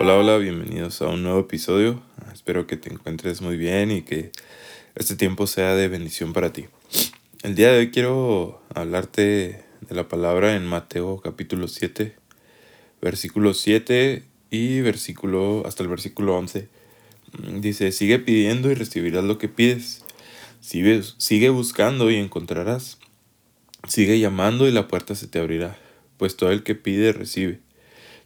[0.00, 2.00] Hola, hola, bienvenidos a un nuevo episodio.
[2.32, 4.30] Espero que te encuentres muy bien y que
[4.94, 6.66] este tiempo sea de bendición para ti.
[7.42, 12.14] El día de hoy quiero hablarte de la palabra en Mateo capítulo 7,
[13.02, 14.22] versículo 7
[14.52, 16.68] y versículo hasta el versículo 11.
[17.58, 20.04] Dice, sigue pidiendo y recibirás lo que pides.
[20.60, 22.98] Sigue, sigue buscando y encontrarás.
[23.88, 25.76] Sigue llamando y la puerta se te abrirá,
[26.18, 27.58] pues todo el que pide recibe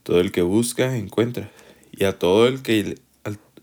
[0.02, 1.50] todo el que busca, encuentra.
[1.92, 2.98] Y a todo el que,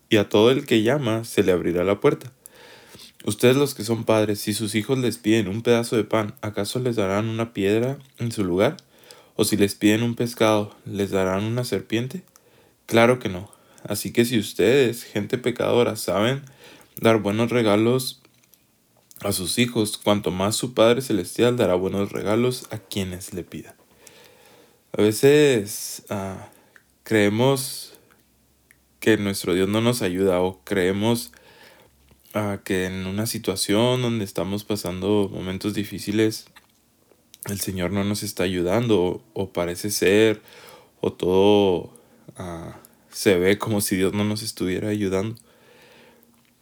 [0.09, 2.31] y a todo el que llama, se le abrirá la puerta.
[3.25, 6.79] Ustedes los que son padres, si sus hijos les piden un pedazo de pan, ¿acaso
[6.79, 8.77] les darán una piedra en su lugar?
[9.35, 12.23] ¿O si les piden un pescado, les darán una serpiente?
[12.85, 13.51] Claro que no.
[13.83, 16.43] Así que si ustedes, gente pecadora, saben
[16.99, 18.21] dar buenos regalos
[19.21, 23.75] a sus hijos, cuanto más su Padre Celestial dará buenos regalos a quienes le pidan.
[24.97, 26.49] A veces ah,
[27.03, 27.98] creemos
[28.99, 31.31] que nuestro Dios no nos ayuda o creemos
[32.33, 36.47] ah, que en una situación donde estamos pasando momentos difíciles,
[37.45, 40.41] el Señor no nos está ayudando o, parece ser
[41.01, 41.93] o todo
[42.37, 42.79] ah,
[43.11, 45.35] se ve como si Dios no nos estuviera ayudando.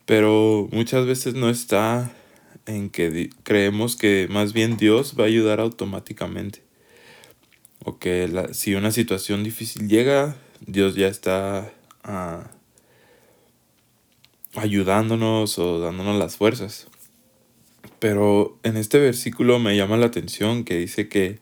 [0.05, 2.11] Pero muchas veces no está
[2.65, 6.61] en que creemos que más bien Dios va a ayudar automáticamente
[7.83, 11.71] o que si una situación difícil llega, Dios ya está
[14.55, 16.88] ayudándonos o dándonos las fuerzas.
[17.99, 21.39] Pero en este versículo me llama la atención que dice que,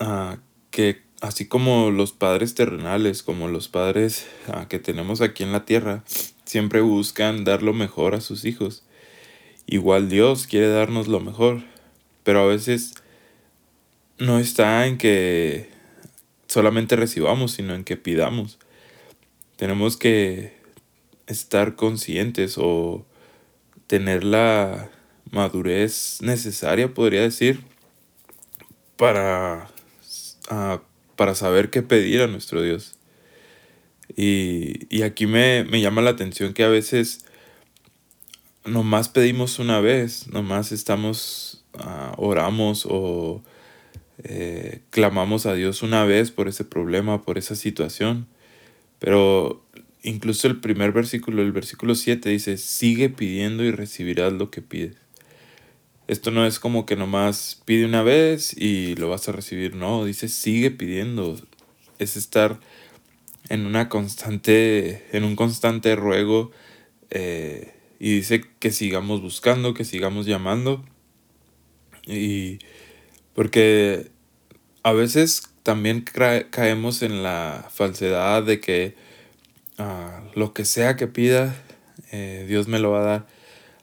[0.00, 0.38] ah,
[0.70, 5.64] que así como los padres terrenales, como los padres ah, que tenemos aquí en la
[5.64, 6.04] tierra,
[6.44, 8.84] siempre buscan dar lo mejor a sus hijos.
[9.66, 11.62] Igual Dios quiere darnos lo mejor,
[12.24, 12.94] pero a veces
[14.18, 15.70] no está en que
[16.46, 18.58] solamente recibamos, sino en que pidamos.
[19.62, 20.54] Tenemos que
[21.28, 23.06] estar conscientes o
[23.86, 24.90] tener la
[25.30, 27.60] madurez necesaria, podría decir,
[28.96, 29.70] para,
[30.50, 30.82] ah,
[31.14, 32.98] para saber qué pedir a nuestro Dios.
[34.16, 37.24] Y, aquí me, llama la atención que a veces
[38.64, 43.44] nomás pedimos una vez, nomás estamos, uh, oramos o
[44.24, 48.26] eh, clamamos a Dios una vez por ese problema, por esa situación.
[49.02, 49.66] Pero
[50.04, 54.94] incluso el primer versículo, el versículo 7 dice, sigue pidiendo y recibirás lo que pides.
[56.06, 60.04] Esto no es como que nomás pide una vez y lo vas a recibir, no,
[60.04, 61.36] dice sigue pidiendo.
[61.98, 62.60] Es estar
[63.48, 66.52] en una constante, en un constante ruego
[67.10, 70.84] eh, y dice que sigamos buscando, que sigamos llamando.
[72.06, 72.60] Y
[73.34, 74.12] porque
[74.84, 76.04] a veces también
[76.50, 78.94] caemos en la falsedad de que
[79.78, 81.54] ah, lo que sea que pida,
[82.10, 83.26] eh, Dios me lo va a dar.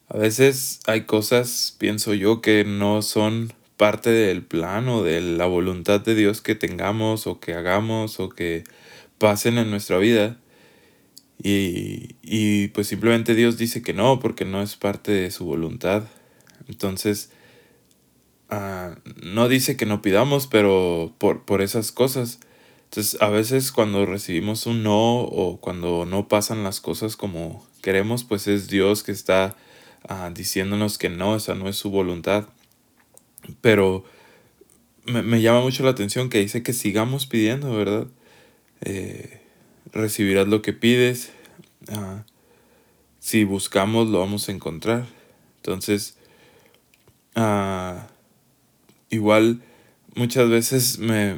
[0.10, 5.46] A veces hay cosas, pienso yo, que no son parte del plan o de la
[5.46, 8.64] voluntad de Dios que tengamos o que hagamos o que
[9.18, 10.38] pasen en nuestra vida.
[11.42, 16.04] Y, y pues simplemente Dios dice que no, porque no es parte de su voluntad.
[16.68, 17.32] Entonces,
[18.50, 22.40] Ah, no dice que no pidamos, pero por, por esas cosas.
[22.86, 28.24] Entonces, a veces cuando recibimos un no o cuando no pasan las cosas como queremos,
[28.24, 29.56] pues es Dios que está
[30.08, 32.46] ah, diciéndonos que no, esa no es su voluntad.
[33.62, 34.04] Pero
[35.06, 38.08] me, llama mucho la atención que dice que sigamos pidiendo, ¿verdad?
[38.82, 39.42] Eh,
[39.92, 41.32] recibirás lo que pides.
[41.90, 42.24] Ah,
[43.20, 45.06] si buscamos, lo vamos a encontrar.
[45.58, 46.18] Entonces,
[49.10, 49.62] igual
[50.16, 51.34] muchas veces me,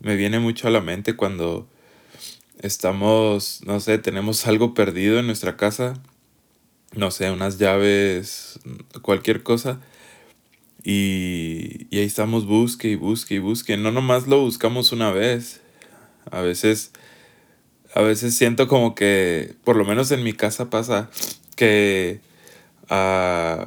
[0.00, 1.68] viene mucho a la mente cuando
[2.58, 5.94] estamos, no sé, tenemos algo perdido en nuestra casa,
[6.94, 8.58] no sé, unas llaves,
[9.02, 9.80] cualquier cosa.
[10.82, 13.76] Y, y, ahí estamos, busque y busque y busque.
[13.76, 15.60] No nomás lo buscamos una vez.
[16.30, 16.92] A veces,
[17.92, 21.10] a veces siento como que, por lo menos en mi casa pasa,
[21.56, 22.20] que
[22.90, 23.66] uh,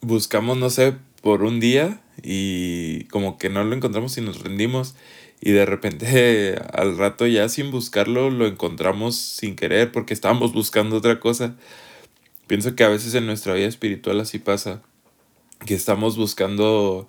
[0.00, 0.94] buscamos, no sé,
[1.26, 4.94] por un día y como que no lo encontramos y nos rendimos
[5.40, 10.98] y de repente al rato ya sin buscarlo lo encontramos sin querer porque estábamos buscando
[10.98, 11.56] otra cosa.
[12.46, 14.82] Pienso que a veces en nuestra vida espiritual así pasa,
[15.66, 17.08] que estamos buscando,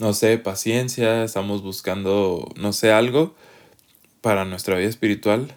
[0.00, 3.36] no sé, paciencia, estamos buscando, no sé, algo
[4.20, 5.54] para nuestra vida espiritual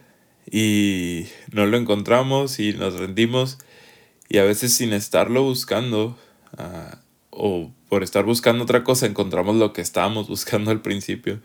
[0.52, 3.58] y no lo encontramos y nos rendimos
[4.30, 6.16] y a veces sin estarlo buscando,
[7.38, 11.40] o por estar buscando otra cosa encontramos lo que estábamos buscando al principio.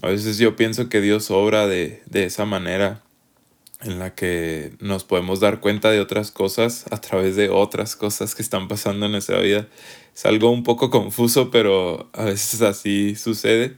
[0.00, 3.02] A veces yo pienso que Dios obra de, de esa manera
[3.82, 8.34] en la que nos podemos dar cuenta de otras cosas a través de otras cosas
[8.34, 9.68] que están pasando en nuestra vida.
[10.14, 13.76] Es algo un poco confuso, pero a veces así sucede.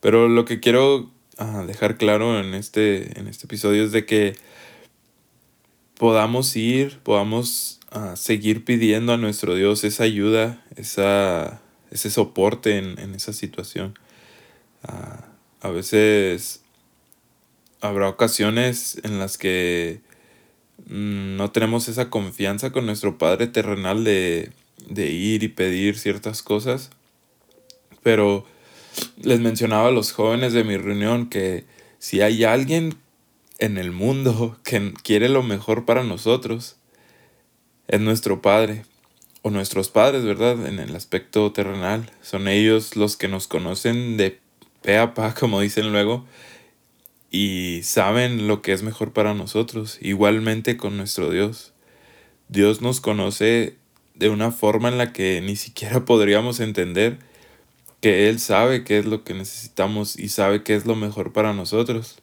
[0.00, 4.34] Pero lo que quiero ah, dejar claro en este, en este episodio es de que
[5.94, 7.78] podamos ir, podamos
[8.16, 11.60] seguir pidiendo a nuestro Dios esa ayuda, esa,
[11.90, 13.98] ese soporte en, en esa situación.
[14.82, 15.26] Ah,
[15.60, 16.62] a veces
[17.80, 20.00] habrá ocasiones en las que
[20.86, 24.52] mm, no tenemos esa confianza con nuestro Padre terrenal de,
[24.88, 26.90] de ir y pedir ciertas cosas.
[28.02, 28.46] Pero
[29.22, 31.64] les mencionaba a los jóvenes de mi reunión que
[31.98, 32.96] si hay alguien
[33.58, 36.76] en el mundo que quiere lo mejor para nosotros,
[37.92, 38.84] es nuestro Padre
[39.42, 40.66] o nuestros padres, ¿verdad?
[40.66, 42.10] En el aspecto terrenal.
[42.22, 44.40] Son ellos los que nos conocen de
[44.80, 46.24] pe a pa, como dicen luego,
[47.30, 51.74] y saben lo que es mejor para nosotros, igualmente con nuestro Dios.
[52.48, 53.76] Dios nos conoce
[54.14, 57.18] de una forma en la que ni siquiera podríamos entender
[58.00, 61.52] que Él sabe qué es lo que necesitamos y sabe qué es lo mejor para
[61.52, 62.16] nosotros.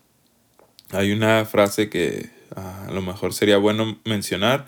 [0.89, 4.65] Hay una frase que ah, a lo mejor sería bueno mencionar,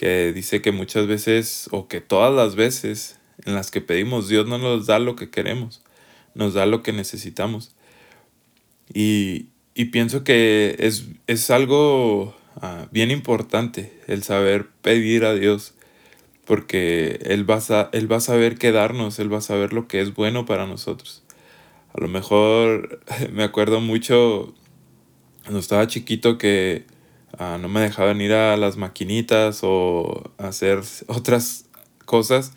[0.00, 4.46] que dice que muchas veces, o que todas las veces en las que pedimos, Dios
[4.46, 5.82] no nos da lo que queremos,
[6.34, 7.74] nos da lo que necesitamos.
[8.94, 15.74] Y, y pienso que es, es algo ah, bien importante el saber pedir a Dios,
[16.46, 19.86] porque él va, a, él va a saber qué darnos, Él va a saber lo
[19.86, 21.22] que es bueno para nosotros.
[21.92, 23.00] A lo mejor
[23.34, 24.54] me acuerdo mucho
[25.42, 26.86] cuando estaba chiquito que
[27.38, 31.66] no me dejaban ir a las maquinitas o hacer otras
[32.04, 32.52] cosas.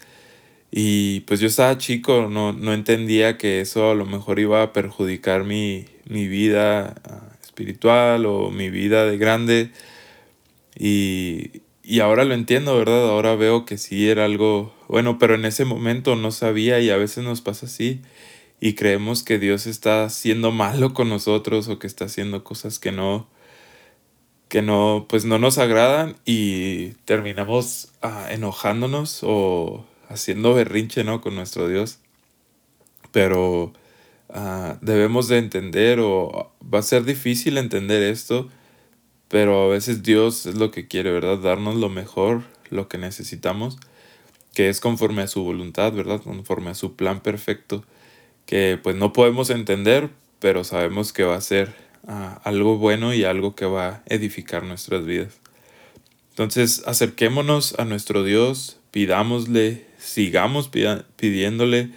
[0.72, 4.74] Y pues yo estaba chico, no, no entendía que eso a lo mejor iba a
[4.74, 9.72] perjudicar mi, mi vida ah, espiritual o mi vida de grande.
[10.78, 13.10] Y, y ahora lo entiendo, ¿verdad?
[13.10, 16.98] Ahora veo que sí era algo bueno, pero en ese momento no sabía y a
[16.98, 18.02] veces nos pasa así
[18.60, 22.92] y creemos que Dios está siendo malo con nosotros o que está haciendo cosas que
[22.92, 23.28] no
[24.54, 31.20] que no pues no nos agradan y terminamos ah, enojándonos o haciendo berrinche, ¿no?
[31.20, 32.00] con nuestro Dios.
[33.12, 33.74] Pero
[34.36, 38.50] Ah, debemos de entender o va a ser difícil entender esto,
[39.28, 41.38] pero a veces Dios es lo que quiere, ¿verdad?
[41.38, 43.78] Darnos lo mejor, lo que necesitamos,
[44.54, 46.22] que es conforme a su voluntad, ¿verdad?
[46.24, 47.86] Conforme a su plan perfecto,
[48.48, 50.10] que pues no podemos entender,
[50.40, 51.76] pero sabemos que va a ser
[52.08, 55.40] ah, algo bueno y algo que va a edificar nuestras vidas.
[56.32, 60.70] Entonces acerquémonos a nuestro Dios, pidámosle, sigamos
[61.16, 61.92] pidiéndole,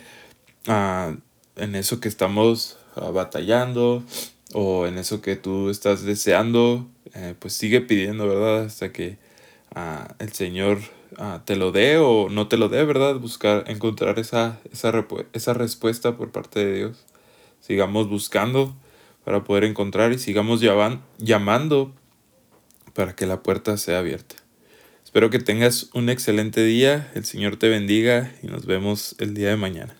[0.67, 1.17] a ah,
[1.57, 4.03] en eso que estamos ah, batallando
[4.53, 8.65] o en eso que tú estás deseando, eh, pues sigue pidiendo, ¿verdad?
[8.65, 9.17] Hasta que
[9.75, 10.81] ah, el Señor
[11.47, 13.15] te lo dé o no te lo dé, ¿verdad?
[13.17, 17.07] Buscar, encontrar esa, esa, esa respuesta por parte de Dios.
[17.61, 18.77] Sigamos buscando
[19.27, 20.61] para poder encontrar y sigamos
[21.19, 21.93] llamando
[22.95, 24.37] para que la puerta sea abierta.
[25.05, 29.49] Espero que tengas un excelente día, el Señor te bendiga y nos vemos el día
[29.49, 29.97] de mañana.